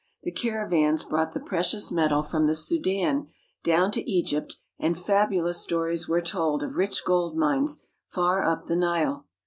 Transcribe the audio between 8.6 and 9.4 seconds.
the Nile.